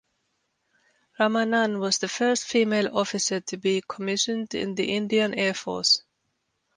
[1.19, 6.01] Ramanan was the first female officer to be commissioned in the Indian Air Force.